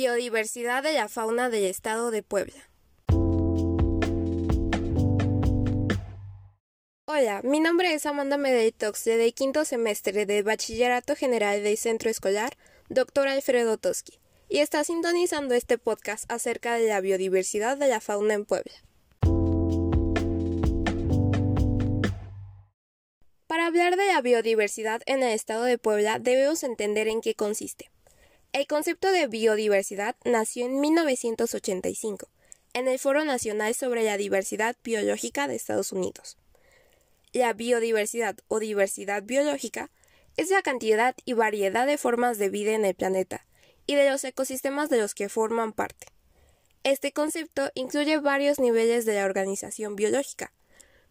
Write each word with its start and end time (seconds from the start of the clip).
Biodiversidad 0.00 0.82
de 0.82 0.94
la 0.94 1.08
fauna 1.10 1.50
del 1.50 1.64
estado 1.64 2.10
de 2.10 2.22
Puebla. 2.22 2.70
Hola, 7.04 7.42
mi 7.44 7.60
nombre 7.60 7.92
es 7.92 8.06
Amanda 8.06 8.38
Medetox, 8.38 9.04
de 9.04 9.30
quinto 9.32 9.66
semestre 9.66 10.24
de 10.24 10.42
Bachillerato 10.42 11.14
General 11.16 11.62
del 11.62 11.76
Centro 11.76 12.08
Escolar 12.08 12.56
Dr. 12.88 13.28
Alfredo 13.28 13.76
Toski, 13.76 14.18
y 14.48 14.60
está 14.60 14.84
sintonizando 14.84 15.54
este 15.54 15.76
podcast 15.76 16.24
acerca 16.32 16.76
de 16.76 16.88
la 16.88 17.02
biodiversidad 17.02 17.76
de 17.76 17.88
la 17.88 18.00
fauna 18.00 18.32
en 18.32 18.46
Puebla. 18.46 18.72
Para 23.46 23.66
hablar 23.66 23.98
de 23.98 24.06
la 24.06 24.22
biodiversidad 24.22 25.02
en 25.04 25.22
el 25.22 25.32
estado 25.32 25.64
de 25.64 25.76
Puebla 25.76 26.18
debemos 26.18 26.62
entender 26.62 27.06
en 27.06 27.20
qué 27.20 27.34
consiste. 27.34 27.90
El 28.52 28.66
concepto 28.66 29.12
de 29.12 29.28
biodiversidad 29.28 30.16
nació 30.24 30.66
en 30.66 30.80
1985, 30.80 32.28
en 32.72 32.88
el 32.88 32.98
Foro 32.98 33.24
Nacional 33.24 33.76
sobre 33.76 34.02
la 34.02 34.16
Diversidad 34.16 34.76
Biológica 34.82 35.46
de 35.46 35.54
Estados 35.54 35.92
Unidos. 35.92 36.36
La 37.32 37.52
biodiversidad 37.52 38.36
o 38.48 38.58
diversidad 38.58 39.22
biológica 39.22 39.92
es 40.36 40.50
la 40.50 40.62
cantidad 40.62 41.14
y 41.24 41.34
variedad 41.34 41.86
de 41.86 41.96
formas 41.96 42.38
de 42.38 42.48
vida 42.48 42.72
en 42.72 42.84
el 42.84 42.96
planeta 42.96 43.46
y 43.86 43.94
de 43.94 44.10
los 44.10 44.24
ecosistemas 44.24 44.90
de 44.90 44.98
los 44.98 45.14
que 45.14 45.28
forman 45.28 45.72
parte. 45.72 46.08
Este 46.82 47.12
concepto 47.12 47.70
incluye 47.74 48.18
varios 48.18 48.58
niveles 48.58 49.04
de 49.04 49.14
la 49.14 49.26
organización 49.26 49.94
biológica, 49.94 50.52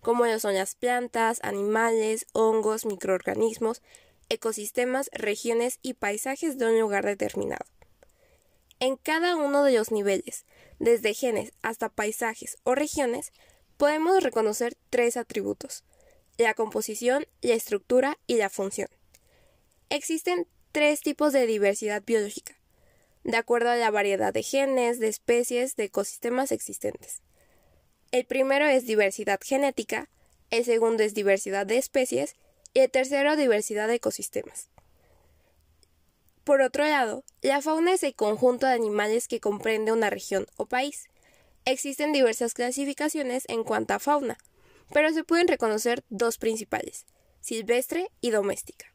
como 0.02 0.26
son 0.40 0.56
las 0.56 0.76
plantas, 0.76 1.40
animales, 1.42 2.26
hongos, 2.34 2.86
microorganismos, 2.86 3.82
ecosistemas, 4.30 5.10
regiones 5.12 5.80
y 5.82 5.96
paisajes 5.96 6.58
de 6.58 6.68
un 6.68 6.80
lugar 6.80 7.06
determinado. 7.06 7.66
En 8.80 8.96
cada 8.96 9.36
uno 9.36 9.64
de 9.64 9.74
los 9.74 9.92
niveles, 9.92 10.46
desde 10.80 11.14
genes 11.14 11.52
hasta 11.62 11.90
paisajes 11.90 12.58
o 12.64 12.76
regiones, 12.76 13.34
podemos 13.78 14.24
reconocer 14.24 14.78
tres 14.90 15.18
atributos, 15.18 15.84
la 16.38 16.54
composición, 16.54 17.26
la 17.42 17.56
estructura 17.56 18.18
y 18.28 18.38
la 18.38 18.50
función. 18.50 18.88
Existen 19.90 20.48
tres 20.72 21.02
tipos 21.02 21.34
de 21.34 21.46
diversidad 21.46 22.04
biológica, 22.06 22.56
de 23.24 23.38
acuerdo 23.38 23.70
a 23.70 23.76
la 23.76 23.92
variedad 23.92 24.34
de 24.34 24.44
genes, 24.44 25.00
de 25.00 25.08
especies, 25.08 25.76
de 25.76 25.86
ecosistemas 25.86 26.52
existentes. 26.52 27.22
El 28.12 28.26
primero 28.26 28.66
es 28.66 28.86
diversidad 28.86 29.40
genética, 29.44 30.10
el 30.52 30.66
segundo 30.66 31.04
es 31.04 31.14
diversidad 31.14 31.66
de 31.66 31.78
especies 31.78 32.36
y 32.74 32.80
el 32.82 32.92
tercero 32.92 33.36
diversidad 33.36 33.88
de 33.88 33.96
ecosistemas. 33.96 34.70
Por 36.44 36.62
otro 36.62 36.84
lado, 36.86 37.24
la 37.42 37.62
fauna 37.62 37.94
es 37.94 38.04
el 38.04 38.16
conjunto 38.16 38.66
de 38.66 38.74
animales 38.74 39.28
que 39.28 39.40
comprende 39.40 39.92
una 39.92 40.10
región 40.10 40.48
o 40.58 40.66
país. 40.66 41.08
Existen 41.66 42.12
diversas 42.12 42.54
clasificaciones 42.54 43.44
en 43.48 43.64
cuanto 43.64 43.94
a 43.94 44.00
fauna, 44.00 44.38
pero 44.92 45.14
se 45.14 45.24
pueden 45.24 45.48
reconocer 45.48 46.04
dos 46.10 46.38
principales, 46.38 47.06
silvestre 47.40 48.10
y 48.22 48.32
doméstica. 48.32 48.88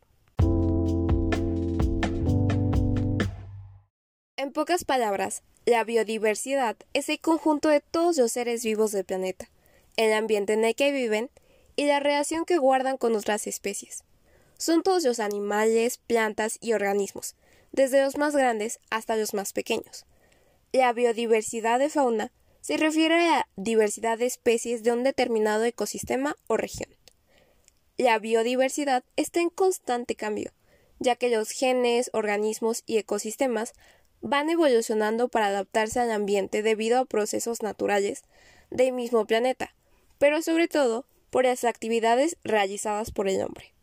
En 4.37 4.53
pocas 4.53 4.85
palabras, 4.85 5.43
la 5.65 5.85
biodiversidad 5.85 6.77
es 6.93 7.09
el 7.09 7.21
conjunto 7.21 7.69
de 7.69 7.81
todos 7.81 8.19
los 8.19 8.33
seres 8.33 8.65
vivos 8.65 8.93
del 8.93 9.05
planeta, 9.05 9.49
el 9.97 10.13
ambiente 10.13 10.55
en 10.55 10.65
el 10.65 10.75
que 10.75 10.93
viven 10.93 11.31
y 11.77 11.87
la 11.87 12.01
relación 12.01 12.45
que 12.45 12.59
guardan 12.59 12.97
con 12.97 13.15
otras 13.15 13.47
especies. 13.47 14.05
Son 14.59 14.83
todos 14.83 15.05
los 15.05 15.21
animales, 15.21 15.99
plantas 15.99 16.59
y 16.61 16.73
organismos, 16.73 17.35
desde 17.73 18.03
los 18.03 18.17
más 18.17 18.37
grandes 18.37 18.81
hasta 18.91 19.17
los 19.17 19.35
más 19.35 19.53
pequeños. 19.53 20.07
La 20.73 20.93
biodiversidad 20.93 21.79
de 21.79 21.91
fauna 21.91 22.33
se 22.61 22.77
refiere 22.77 23.15
a 23.15 23.37
la 23.37 23.49
diversidad 23.57 24.19
de 24.19 24.27
especies 24.27 24.83
de 24.83 24.93
un 24.93 25.05
determinado 25.05 25.65
ecosistema 25.65 26.37
o 26.47 26.57
región. 26.57 26.89
La 27.97 28.19
biodiversidad 28.19 29.05
está 29.17 29.41
en 29.41 29.51
constante 29.51 30.15
cambio, 30.15 30.53
ya 30.99 31.17
que 31.17 31.29
los 31.29 31.51
genes, 31.51 32.11
organismos 32.13 32.83
y 32.87 32.99
ecosistemas 32.99 33.73
van 34.21 34.49
evolucionando 34.49 35.29
para 35.29 35.49
adaptarse 35.49 36.01
al 36.01 36.11
ambiente 36.11 36.63
debido 36.63 36.99
a 36.99 37.05
procesos 37.05 37.63
naturales 37.63 38.23
del 38.71 38.93
mismo 38.93 39.27
planeta, 39.27 39.75
pero 40.19 40.41
sobre 40.41 40.67
todo 40.67 41.07
por 41.35 41.47
las 41.47 41.65
actividades 41.65 42.37
realizadas 42.45 43.11
por 43.11 43.29
el 43.29 43.43
hombre. 43.43 43.75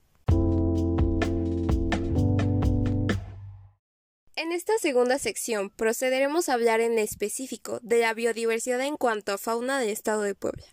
En 4.38 4.54
esta 4.54 4.78
segunda 4.78 5.20
sección 5.20 5.70
procederemos 5.70 6.48
a 6.48 6.54
hablar 6.54 6.80
en 6.80 6.98
específico 6.98 7.82
de 7.84 8.00
la 8.00 8.14
biodiversidad 8.14 8.80
en 8.80 8.96
cuanto 8.96 9.34
a 9.34 9.38
fauna 9.38 9.82
del 9.82 9.90
estado 9.90 10.22
de 10.22 10.34
Puebla. 10.34 10.64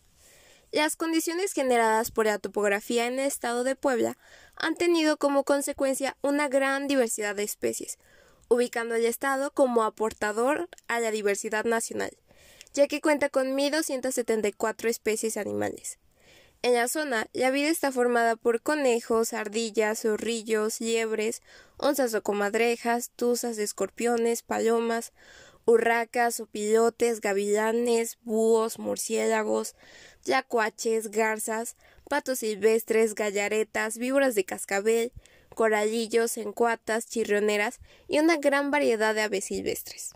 Las 0.70 0.94
condiciones 0.94 1.52
generadas 1.52 2.12
por 2.12 2.26
la 2.26 2.38
topografía 2.38 3.08
en 3.08 3.14
el 3.14 3.26
estado 3.26 3.64
de 3.64 3.74
Puebla 3.74 4.16
han 4.54 4.76
tenido 4.76 5.16
como 5.16 5.42
consecuencia 5.42 6.16
una 6.22 6.46
gran 6.46 6.86
diversidad 6.86 7.34
de 7.34 7.42
especies, 7.42 7.98
ubicando 8.46 8.94
el 8.94 9.04
estado 9.04 9.50
como 9.50 9.82
aportador 9.82 10.68
a 10.86 11.00
la 11.00 11.10
diversidad 11.10 11.64
nacional, 11.64 12.16
ya 12.72 12.86
que 12.86 13.00
cuenta 13.00 13.30
con 13.30 13.58
1.274 13.58 14.88
especies 14.88 15.36
animales. 15.36 15.98
En 16.60 16.74
la 16.74 16.88
zona, 16.88 17.28
la 17.32 17.50
vida 17.52 17.68
está 17.68 17.92
formada 17.92 18.34
por 18.34 18.62
conejos, 18.62 19.32
ardillas, 19.32 20.00
zorrillos, 20.00 20.80
liebres, 20.80 21.40
onzas 21.76 22.14
o 22.14 22.22
comadrejas, 22.22 23.10
tuzas, 23.14 23.58
escorpiones, 23.58 24.42
palomas, 24.42 25.12
urracas, 25.66 26.40
opilotes, 26.40 27.20
gavilanes, 27.20 28.18
búhos, 28.22 28.80
murciélagos, 28.80 29.76
yacuaches, 30.24 31.12
garzas, 31.12 31.76
patos 32.08 32.40
silvestres, 32.40 33.14
gallaretas, 33.14 33.96
víboras 33.96 34.34
de 34.34 34.44
cascabel, 34.44 35.12
coralillos, 35.54 36.38
encuatas, 36.38 37.06
chirrioneras 37.06 37.78
y 38.08 38.18
una 38.18 38.36
gran 38.36 38.72
variedad 38.72 39.14
de 39.14 39.22
aves 39.22 39.44
silvestres. 39.44 40.10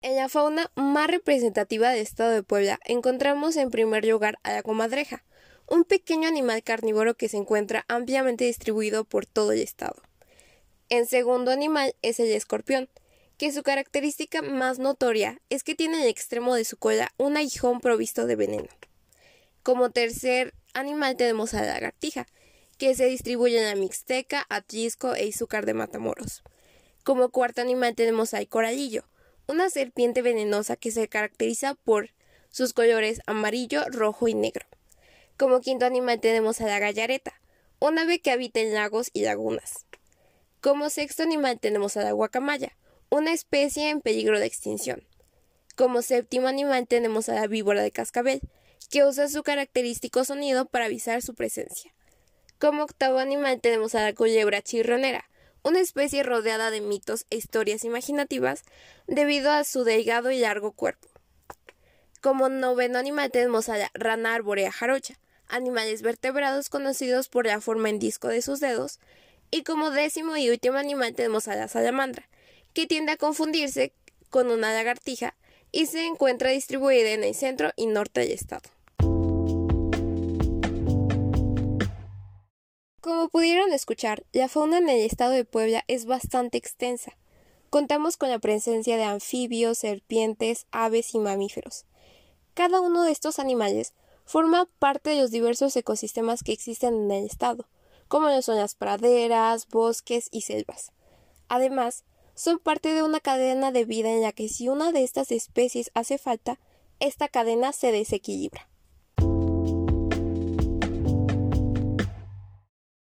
En 0.00 0.16
la 0.16 0.30
fauna 0.30 0.70
más 0.74 1.08
representativa 1.08 1.90
del 1.90 2.00
estado 2.00 2.30
de 2.30 2.42
Puebla 2.42 2.80
encontramos 2.86 3.56
en 3.56 3.70
primer 3.70 4.06
lugar 4.06 4.38
a 4.42 4.52
la 4.52 4.62
comadreja, 4.62 5.24
un 5.72 5.84
pequeño 5.84 6.28
animal 6.28 6.62
carnívoro 6.62 7.14
que 7.14 7.30
se 7.30 7.38
encuentra 7.38 7.86
ampliamente 7.88 8.44
distribuido 8.44 9.04
por 9.04 9.24
todo 9.24 9.52
el 9.52 9.60
estado. 9.60 10.02
En 10.90 11.06
segundo 11.06 11.50
animal 11.50 11.94
es 12.02 12.20
el 12.20 12.28
escorpión, 12.28 12.90
que 13.38 13.50
su 13.52 13.62
característica 13.62 14.42
más 14.42 14.78
notoria 14.78 15.40
es 15.48 15.64
que 15.64 15.74
tiene 15.74 15.96
en 15.96 16.02
el 16.02 16.08
extremo 16.10 16.54
de 16.54 16.66
su 16.66 16.76
cola 16.76 17.10
un 17.16 17.38
aguijón 17.38 17.80
provisto 17.80 18.26
de 18.26 18.36
veneno. 18.36 18.68
Como 19.62 19.88
tercer 19.88 20.52
animal 20.74 21.16
tenemos 21.16 21.54
a 21.54 21.62
la 21.62 21.72
lagartija, 21.72 22.26
que 22.76 22.94
se 22.94 23.06
distribuye 23.06 23.58
en 23.58 23.64
la 23.64 23.74
Mixteca, 23.74 24.44
Atlisco 24.50 25.14
e 25.14 25.24
Izúcar 25.24 25.64
de 25.64 25.72
Matamoros. 25.72 26.42
Como 27.02 27.30
cuarto 27.30 27.62
animal 27.62 27.94
tenemos 27.94 28.34
al 28.34 28.46
coralillo, 28.46 29.04
una 29.46 29.70
serpiente 29.70 30.20
venenosa 30.20 30.76
que 30.76 30.90
se 30.90 31.08
caracteriza 31.08 31.76
por 31.76 32.10
sus 32.50 32.74
colores 32.74 33.22
amarillo, 33.24 33.86
rojo 33.88 34.28
y 34.28 34.34
negro. 34.34 34.66
Como 35.42 35.60
quinto 35.60 35.86
animal 35.86 36.20
tenemos 36.20 36.60
a 36.60 36.66
la 36.66 36.78
gallareta, 36.78 37.32
un 37.80 37.98
ave 37.98 38.20
que 38.20 38.30
habita 38.30 38.60
en 38.60 38.74
lagos 38.74 39.10
y 39.12 39.22
lagunas. 39.22 39.86
Como 40.60 40.88
sexto 40.88 41.24
animal 41.24 41.58
tenemos 41.58 41.96
a 41.96 42.04
la 42.04 42.12
guacamaya, 42.12 42.76
una 43.10 43.32
especie 43.32 43.90
en 43.90 44.02
peligro 44.02 44.38
de 44.38 44.46
extinción. 44.46 45.02
Como 45.74 46.00
séptimo 46.00 46.46
animal 46.46 46.86
tenemos 46.86 47.28
a 47.28 47.34
la 47.34 47.48
víbora 47.48 47.82
de 47.82 47.90
cascabel, 47.90 48.40
que 48.88 49.04
usa 49.04 49.26
su 49.26 49.42
característico 49.42 50.24
sonido 50.24 50.66
para 50.66 50.84
avisar 50.84 51.22
su 51.22 51.34
presencia. 51.34 51.92
Como 52.60 52.84
octavo 52.84 53.18
animal 53.18 53.60
tenemos 53.60 53.96
a 53.96 54.02
la 54.02 54.12
culebra 54.12 54.62
chirronera, 54.62 55.28
una 55.64 55.80
especie 55.80 56.22
rodeada 56.22 56.70
de 56.70 56.82
mitos 56.82 57.26
e 57.30 57.36
historias 57.36 57.82
imaginativas 57.82 58.62
debido 59.08 59.50
a 59.50 59.64
su 59.64 59.82
delgado 59.82 60.30
y 60.30 60.38
largo 60.38 60.70
cuerpo. 60.70 61.08
Como 62.20 62.48
noveno 62.48 63.00
animal 63.00 63.32
tenemos 63.32 63.68
a 63.68 63.76
la 63.76 63.90
rana 63.94 64.34
arbórea 64.34 64.70
jarocha, 64.70 65.18
animales 65.52 66.02
vertebrados 66.02 66.68
conocidos 66.68 67.28
por 67.28 67.46
la 67.46 67.60
forma 67.60 67.88
en 67.90 68.00
disco 68.00 68.28
de 68.28 68.42
sus 68.42 68.58
dedos, 68.58 68.98
y 69.50 69.62
como 69.62 69.90
décimo 69.90 70.36
y 70.36 70.50
último 70.50 70.78
animal 70.78 71.14
tenemos 71.14 71.46
a 71.46 71.54
la 71.54 71.68
salamandra, 71.68 72.28
que 72.72 72.86
tiende 72.86 73.12
a 73.12 73.16
confundirse 73.16 73.92
con 74.30 74.50
una 74.50 74.72
lagartija 74.72 75.36
y 75.70 75.86
se 75.86 76.06
encuentra 76.06 76.50
distribuida 76.50 77.10
en 77.10 77.22
el 77.22 77.34
centro 77.34 77.70
y 77.76 77.86
norte 77.86 78.22
del 78.22 78.32
estado. 78.32 78.70
Como 83.00 83.28
pudieron 83.28 83.72
escuchar, 83.72 84.24
la 84.32 84.48
fauna 84.48 84.78
en 84.78 84.88
el 84.88 85.00
estado 85.00 85.32
de 85.32 85.44
Puebla 85.44 85.84
es 85.86 86.06
bastante 86.06 86.56
extensa. 86.56 87.16
Contamos 87.68 88.16
con 88.16 88.30
la 88.30 88.38
presencia 88.38 88.96
de 88.96 89.04
anfibios, 89.04 89.78
serpientes, 89.78 90.66
aves 90.70 91.14
y 91.14 91.18
mamíferos. 91.18 91.84
Cada 92.54 92.80
uno 92.80 93.02
de 93.02 93.10
estos 93.10 93.38
animales 93.38 93.92
forma 94.24 94.68
parte 94.78 95.10
de 95.10 95.20
los 95.20 95.30
diversos 95.30 95.76
ecosistemas 95.76 96.42
que 96.42 96.52
existen 96.52 96.94
en 96.94 97.10
el 97.10 97.26
estado, 97.26 97.68
como 98.08 98.28
lo 98.28 98.42
son 98.42 98.56
las 98.56 98.74
praderas, 98.74 99.68
bosques 99.68 100.28
y 100.30 100.42
selvas. 100.42 100.92
Además, 101.48 102.04
son 102.34 102.58
parte 102.58 102.94
de 102.94 103.02
una 103.02 103.20
cadena 103.20 103.72
de 103.72 103.84
vida 103.84 104.10
en 104.10 104.22
la 104.22 104.32
que 104.32 104.48
si 104.48 104.68
una 104.68 104.92
de 104.92 105.02
estas 105.02 105.32
especies 105.32 105.90
hace 105.94 106.18
falta, 106.18 106.58
esta 107.00 107.28
cadena 107.28 107.72
se 107.72 107.92
desequilibra. 107.92 108.68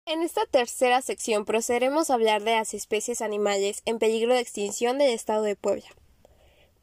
En 0.06 0.20
esta 0.22 0.44
tercera 0.44 1.00
sección 1.00 1.46
procederemos 1.46 2.10
a 2.10 2.14
hablar 2.14 2.42
de 2.42 2.56
las 2.56 2.74
especies 2.74 3.22
animales 3.22 3.80
en 3.86 3.98
peligro 3.98 4.34
de 4.34 4.40
extinción 4.40 4.98
del 4.98 5.10
estado 5.10 5.42
de 5.42 5.56
Puebla. 5.56 5.88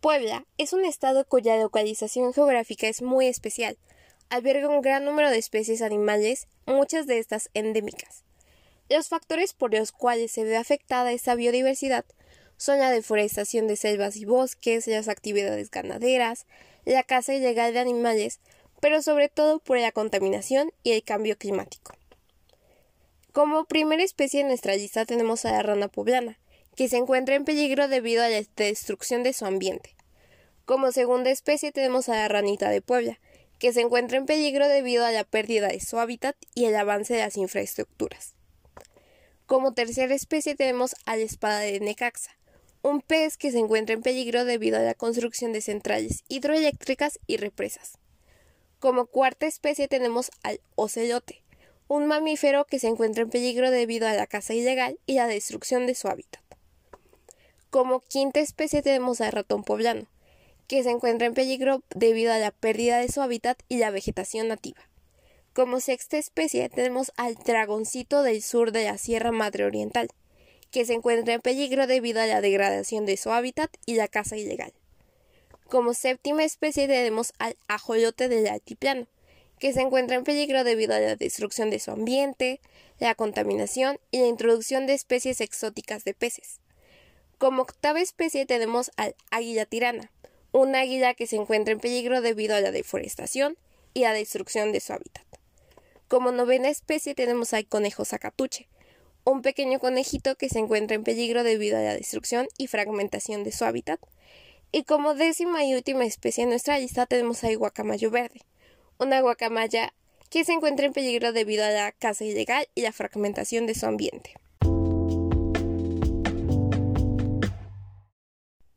Puebla 0.02 0.46
es 0.58 0.74
un 0.74 0.86
estado 0.86 1.26
cuya 1.26 1.58
localización 1.58 2.34
geográfica 2.34 2.88
es 2.88 3.02
muy 3.02 3.28
especial. 3.28 3.78
Alberga 4.30 4.70
un 4.70 4.82
gran 4.82 5.06
número 5.06 5.32
de 5.32 5.40
especies 5.40 5.82
animales, 5.82 6.48
muchas 6.68 7.08
de 7.08 7.18
estas 7.18 7.50
endémicas. 7.56 8.24
Los 8.88 9.08
factores 9.08 9.54
por 9.54 9.74
los 9.74 9.92
cuales 9.92 10.32
se 10.32 10.44
ve 10.44 10.56
afectada 10.56 11.12
esta 11.12 11.34
biodiversidad 11.34 12.06
son 12.56 12.78
la 12.78 12.92
deforestación 12.92 13.68
de 13.68 13.76
selvas 13.76 14.18
y 14.18 14.26
bosques, 14.26 14.86
las 14.86 15.08
actividades 15.08 15.72
ganaderas, 15.72 16.46
la 16.86 17.02
caza 17.02 17.34
ilegal 17.34 17.74
de 17.74 17.80
animales, 17.80 18.40
pero 18.80 19.02
sobre 19.02 19.30
todo 19.30 19.58
por 19.60 19.80
la 19.80 19.92
contaminación 19.92 20.72
y 20.84 20.92
el 20.92 21.04
cambio 21.04 21.36
climático. 21.36 21.94
Como 23.32 23.66
primera 23.66 24.04
especie 24.04 24.42
en 24.42 24.48
nuestra 24.48 24.76
lista 24.76 25.06
tenemos 25.06 25.46
a 25.46 25.54
la 25.54 25.64
rana 25.64 25.88
poblana, 25.88 26.38
que 26.76 26.88
se 26.88 26.98
encuentra 26.98 27.34
en 27.34 27.46
peligro 27.46 27.88
debido 27.88 28.24
a 28.24 28.30
la 28.30 28.44
destrucción 28.56 29.24
de 29.24 29.34
su 29.34 29.46
ambiente. 29.46 29.96
Como 30.66 30.92
segunda 30.92 31.32
especie 31.32 31.72
tenemos 31.72 32.10
a 32.10 32.16
la 32.16 32.28
ranita 32.28 32.70
de 32.70 32.82
Puebla, 32.82 33.20
que 33.60 33.74
se 33.74 33.82
encuentra 33.82 34.18
en 34.18 34.26
peligro 34.26 34.68
debido 34.68 35.06
a 35.06 35.12
la 35.12 35.26
pérdida 35.26 35.68
de 35.68 35.82
su 35.82 36.00
hábitat 36.00 36.36
y 36.56 36.66
el 36.66 36.76
avance 36.76 37.14
de 37.14 37.20
las 37.20 37.38
infraestructuras. 37.38 38.34
Como 39.46 39.74
tercera 39.74 40.16
especie 40.16 40.56
tenemos 40.56 40.96
a 41.06 41.18
la 41.18 41.24
espada 41.24 41.60
de 41.60 41.80
Necaxa, 41.80 42.32
un 42.82 43.02
pez 43.02 43.36
que 43.36 43.52
se 43.52 43.60
encuentra 43.60 43.94
en 43.94 44.02
peligro 44.02 44.46
debido 44.46 44.78
a 44.78 44.82
la 44.82 44.94
construcción 44.94 45.52
de 45.52 45.62
centrales 45.62 46.24
hidroeléctricas 46.30 47.20
y 47.28 47.38
represas. 47.38 47.98
Como 48.80 49.08
cuarta 49.08 49.46
especie 49.46 49.90
tenemos 49.90 50.32
al 50.42 50.62
ocelote, 50.76 51.44
un 51.90 52.08
mamífero 52.08 52.66
que 52.66 52.80
se 52.80 52.88
encuentra 52.88 53.24
en 53.24 53.30
peligro 53.30 53.72
debido 53.72 54.08
a 54.08 54.14
la 54.14 54.28
caza 54.28 54.54
ilegal 54.54 55.00
y 55.06 55.16
la 55.16 55.28
destrucción 55.28 55.86
de 55.86 55.96
su 55.96 56.08
hábitat. 56.08 56.42
Como 57.70 58.00
quinta 58.00 58.40
especie 58.40 58.82
tenemos 58.82 59.20
al 59.20 59.34
ratón 59.34 59.64
poblano, 59.64 60.08
que 60.70 60.84
se 60.84 60.92
encuentra 60.92 61.26
en 61.26 61.34
peligro 61.34 61.82
debido 61.96 62.32
a 62.32 62.38
la 62.38 62.52
pérdida 62.52 63.00
de 63.00 63.12
su 63.12 63.22
hábitat 63.22 63.60
y 63.70 63.80
la 63.80 63.90
vegetación 63.90 64.48
nativa. 64.48 64.80
Como 65.52 65.80
sexta 65.80 66.20
especie 66.20 66.70
tenemos 66.70 67.12
al 67.18 67.34
dragoncito 67.34 68.22
del 68.22 68.44
sur 68.44 68.72
de 68.72 68.84
la 68.84 69.00
Sierra 69.00 69.32
Madre 69.32 69.66
Oriental, 69.66 70.10
que 70.70 70.86
se 70.86 70.94
encuentra 70.94 71.34
en 71.34 71.42
peligro 71.42 71.88
debido 71.88 72.22
a 72.22 72.28
la 72.28 72.40
degradación 72.40 73.08
de 73.08 73.18
su 73.18 73.32
hábitat 73.32 73.72
y 73.88 73.96
la 73.96 74.08
caza 74.08 74.38
ilegal. 74.38 74.72
Como 75.68 75.96
séptima 75.96 76.44
especie 76.44 76.88
tenemos 76.88 77.34
al 77.40 77.58
ajolote 77.68 78.30
del 78.30 78.46
altiplano, 78.46 79.08
que 79.58 79.74
se 79.74 79.82
encuentra 79.82 80.18
en 80.18 80.24
peligro 80.24 80.64
debido 80.64 80.94
a 80.94 81.00
la 81.00 81.16
destrucción 81.16 81.72
de 81.72 81.80
su 81.80 81.90
ambiente, 81.90 82.62
la 83.00 83.16
contaminación 83.16 84.00
y 84.12 84.20
la 84.20 84.28
introducción 84.28 84.86
de 84.86 84.94
especies 84.94 85.42
exóticas 85.42 86.04
de 86.04 86.14
peces. 86.14 86.60
Como 87.40 87.64
octava 87.64 88.02
especie 88.02 88.46
tenemos 88.46 88.92
al 88.98 89.16
águila 89.32 89.66
tirana, 89.66 90.12
un 90.52 90.76
águila 90.76 91.14
que 91.14 91.28
se 91.28 91.36
encuentra 91.36 91.74
en 91.74 91.80
peligro 91.80 92.22
debido 92.22 92.56
a 92.56 92.62
la 92.62 92.72
deforestación 92.72 93.58
y 93.94 94.02
la 94.02 94.14
destrucción 94.14 94.72
de 94.72 94.80
su 94.80 94.94
hábitat. 94.94 95.26
Como 96.08 96.32
novena 96.32 96.70
especie 96.70 97.14
tenemos 97.14 97.54
al 97.54 97.68
conejo 97.68 98.06
zacatuche, 98.06 98.68
un 99.26 99.42
pequeño 99.42 99.80
conejito 99.80 100.36
que 100.36 100.50
se 100.50 100.60
encuentra 100.60 100.96
en 100.96 101.04
peligro 101.04 101.44
debido 101.44 101.78
a 101.78 101.82
la 101.82 101.94
destrucción 101.94 102.48
y 102.58 102.68
fragmentación 102.68 103.44
de 103.44 103.52
su 103.52 103.66
hábitat. 103.66 104.00
Y 104.72 104.84
como 104.84 105.14
décima 105.14 105.64
y 105.64 105.76
última 105.76 106.06
especie 106.06 106.44
en 106.44 106.50
nuestra 106.50 106.80
lista 106.80 107.06
tenemos 107.06 107.44
al 107.44 107.58
guacamayo 107.58 108.10
verde, 108.10 108.42
una 108.98 109.22
guacamaya 109.22 109.94
que 110.30 110.44
se 110.46 110.54
encuentra 110.54 110.86
en 110.86 110.94
peligro 110.94 111.32
debido 111.32 111.64
a 111.64 111.70
la 111.70 111.92
caza 111.92 112.24
ilegal 112.24 112.68
y 112.76 112.82
la 112.82 112.92
fragmentación 112.92 113.66
de 113.66 113.76
su 113.76 113.86
ambiente. 113.86 114.36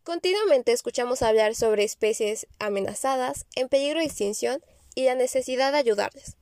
Continuamente 0.04 0.72
escuchamos 0.72 1.22
hablar 1.22 1.54
sobre 1.54 1.84
especies 1.84 2.48
amenazadas, 2.58 3.46
en 3.54 3.68
peligro 3.68 4.00
de 4.00 4.06
extinción 4.06 4.60
y 4.96 5.04
la 5.04 5.14
necesidad 5.14 5.70
de 5.70 5.78
ayudarles. 5.78 6.36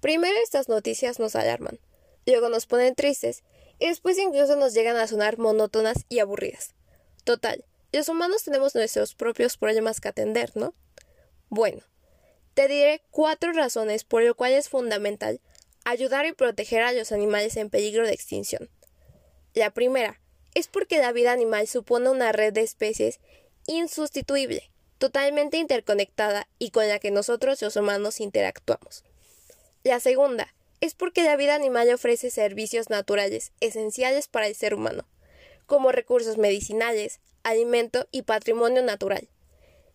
Primero 0.00 0.36
estas 0.42 0.68
noticias 0.68 1.18
nos 1.18 1.34
alarman, 1.34 1.80
luego 2.26 2.50
nos 2.50 2.66
ponen 2.66 2.94
tristes 2.94 3.44
y 3.78 3.86
después 3.86 4.18
incluso 4.18 4.56
nos 4.56 4.74
llegan 4.74 4.96
a 4.96 5.06
sonar 5.06 5.38
monótonas 5.38 6.04
y 6.10 6.18
aburridas. 6.18 6.74
Total, 7.24 7.64
los 7.92 8.10
humanos 8.10 8.44
tenemos 8.44 8.74
nuestros 8.74 9.14
propios 9.14 9.56
problemas 9.56 10.00
que 10.00 10.08
atender, 10.08 10.52
¿no? 10.54 10.74
Bueno, 11.48 11.80
te 12.52 12.68
diré 12.68 13.02
cuatro 13.10 13.52
razones 13.52 14.04
por 14.04 14.22
las 14.22 14.34
cuales 14.34 14.66
es 14.66 14.68
fundamental 14.68 15.40
ayudar 15.86 16.26
y 16.26 16.32
proteger 16.32 16.82
a 16.82 16.92
los 16.92 17.10
animales 17.12 17.56
en 17.56 17.70
peligro 17.70 18.06
de 18.06 18.12
extinción. 18.12 18.68
La 19.54 19.70
primera 19.70 20.20
es 20.54 20.68
porque 20.68 20.98
la 20.98 21.12
vida 21.12 21.32
animal 21.32 21.66
supone 21.66 22.10
una 22.10 22.32
red 22.32 22.52
de 22.52 22.62
especies 22.62 23.20
insustituible, 23.66 24.70
totalmente 24.98 25.58
interconectada 25.58 26.48
y 26.58 26.70
con 26.70 26.88
la 26.88 26.98
que 26.98 27.10
nosotros 27.10 27.60
los 27.62 27.76
humanos 27.76 28.20
interactuamos. 28.20 29.04
La 29.84 30.00
segunda 30.00 30.54
es 30.80 30.94
porque 30.94 31.22
la 31.22 31.36
vida 31.36 31.54
animal 31.54 31.92
ofrece 31.92 32.30
servicios 32.30 32.90
naturales 32.90 33.52
esenciales 33.60 34.28
para 34.28 34.46
el 34.46 34.54
ser 34.54 34.74
humano, 34.74 35.06
como 35.66 35.92
recursos 35.92 36.38
medicinales, 36.38 37.20
alimento 37.42 38.06
y 38.10 38.22
patrimonio 38.22 38.82
natural. 38.82 39.28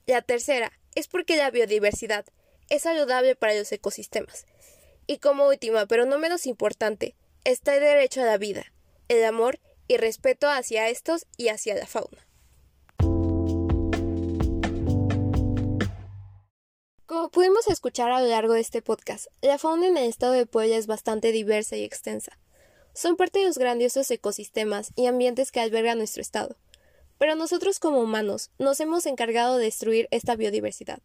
La 0.05 0.21
tercera 0.21 0.71
es 0.95 1.07
porque 1.07 1.37
la 1.37 1.51
biodiversidad 1.51 2.25
es 2.69 2.83
saludable 2.83 3.35
para 3.35 3.55
los 3.55 3.71
ecosistemas. 3.71 4.45
Y 5.07 5.17
como 5.17 5.47
última, 5.47 5.85
pero 5.85 6.05
no 6.05 6.17
menos 6.17 6.45
importante, 6.45 7.15
está 7.43 7.75
el 7.75 7.81
derecho 7.81 8.21
a 8.21 8.25
la 8.25 8.37
vida, 8.37 8.71
el 9.09 9.23
amor 9.25 9.59
y 9.93 9.97
respeto 9.97 10.49
hacia 10.49 10.89
estos 10.89 11.27
y 11.37 11.49
hacia 11.49 11.75
la 11.75 11.85
fauna. 11.85 12.27
Como 17.05 17.29
pudimos 17.29 17.67
escuchar 17.67 18.11
a 18.11 18.19
lo 18.21 18.27
largo 18.27 18.53
de 18.53 18.61
este 18.61 18.81
podcast, 18.81 19.27
la 19.41 19.59
fauna 19.59 19.87
en 19.87 19.97
el 19.97 20.05
estado 20.05 20.33
de 20.33 20.47
Puebla 20.47 20.77
es 20.77 20.87
bastante 20.87 21.31
diversa 21.31 21.75
y 21.75 21.83
extensa. 21.83 22.39
Son 22.95 23.17
parte 23.17 23.39
de 23.39 23.45
los 23.45 23.59
grandiosos 23.59 24.09
ecosistemas 24.09 24.91
y 24.95 25.05
ambientes 25.05 25.51
que 25.51 25.59
alberga 25.59 25.93
nuestro 25.93 26.21
estado. 26.21 26.57
Pero 27.19 27.35
nosotros 27.35 27.79
como 27.79 27.99
humanos 27.99 28.49
nos 28.57 28.79
hemos 28.79 29.05
encargado 29.05 29.57
de 29.57 29.65
destruir 29.65 30.07
esta 30.09 30.35
biodiversidad. 30.35 30.99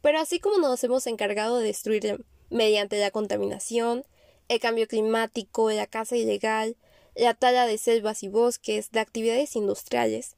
Pero 0.00 0.18
así 0.18 0.40
como 0.40 0.56
nos 0.66 0.82
hemos 0.82 1.06
encargado 1.06 1.58
de 1.58 1.66
destruirla 1.66 2.18
mediante 2.48 2.98
la 2.98 3.10
contaminación, 3.10 4.06
el 4.48 4.60
cambio 4.60 4.86
climático, 4.88 5.70
la 5.70 5.86
caza 5.86 6.16
ilegal, 6.16 6.76
la 7.18 7.34
tala 7.34 7.66
de 7.66 7.78
selvas 7.78 8.22
y 8.22 8.28
bosques, 8.28 8.92
de 8.92 9.00
actividades 9.00 9.56
industriales, 9.56 10.36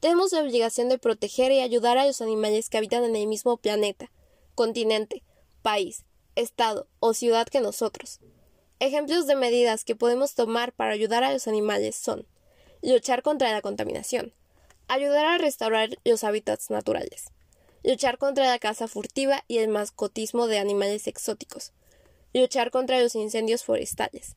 tenemos 0.00 0.32
la 0.32 0.40
obligación 0.40 0.88
de 0.88 0.98
proteger 0.98 1.52
y 1.52 1.60
ayudar 1.60 1.98
a 1.98 2.06
los 2.06 2.22
animales 2.22 2.70
que 2.70 2.78
habitan 2.78 3.04
en 3.04 3.14
el 3.14 3.26
mismo 3.26 3.58
planeta, 3.58 4.10
continente, 4.54 5.22
país, 5.60 6.06
estado 6.34 6.88
o 7.00 7.12
ciudad 7.12 7.46
que 7.46 7.60
nosotros. 7.60 8.18
Ejemplos 8.80 9.26
de 9.26 9.36
medidas 9.36 9.84
que 9.84 9.94
podemos 9.94 10.34
tomar 10.34 10.72
para 10.72 10.92
ayudar 10.92 11.22
a 11.22 11.32
los 11.32 11.46
animales 11.46 11.96
son 11.96 12.26
luchar 12.80 13.22
contra 13.22 13.52
la 13.52 13.60
contaminación, 13.60 14.32
ayudar 14.88 15.26
a 15.26 15.38
restaurar 15.38 15.90
los 16.02 16.24
hábitats 16.24 16.70
naturales, 16.70 17.26
luchar 17.84 18.16
contra 18.16 18.46
la 18.46 18.58
caza 18.58 18.88
furtiva 18.88 19.44
y 19.48 19.58
el 19.58 19.68
mascotismo 19.68 20.46
de 20.46 20.58
animales 20.58 21.06
exóticos, 21.06 21.72
luchar 22.32 22.70
contra 22.70 23.00
los 23.00 23.14
incendios 23.16 23.64
forestales, 23.64 24.34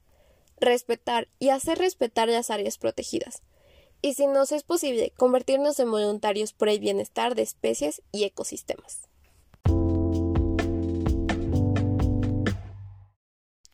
respetar 0.58 1.28
y 1.40 1.50
hacer 1.50 1.78
respetar 1.78 2.28
las 2.30 2.50
áreas 2.50 2.78
protegidas, 2.78 3.42
y 4.02 4.14
si 4.14 4.28
nos 4.28 4.52
es 4.52 4.64
posible, 4.64 5.14
convertirnos 5.18 5.80
en 5.80 5.90
voluntarios 5.90 6.54
por 6.54 6.70
el 6.70 6.80
bienestar 6.80 7.36
de 7.36 7.42
especies 7.42 8.02
y 8.12 8.24
ecosistemas. 8.24 9.10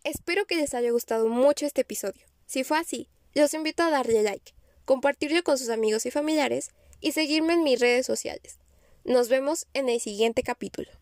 Espero 0.03 0.45
que 0.45 0.55
les 0.55 0.73
haya 0.73 0.91
gustado 0.91 1.27
mucho 1.27 1.65
este 1.65 1.81
episodio. 1.81 2.25
Si 2.45 2.63
fue 2.63 2.77
así, 2.77 3.09
los 3.33 3.53
invito 3.53 3.83
a 3.83 3.89
darle 3.89 4.23
like, 4.23 4.53
compartirlo 4.85 5.43
con 5.43 5.57
sus 5.57 5.69
amigos 5.69 6.05
y 6.05 6.11
familiares 6.11 6.69
y 6.99 7.11
seguirme 7.11 7.53
en 7.53 7.63
mis 7.63 7.79
redes 7.79 8.05
sociales. 8.05 8.59
Nos 9.03 9.29
vemos 9.29 9.67
en 9.73 9.89
el 9.89 9.99
siguiente 9.99 10.43
capítulo. 10.43 11.00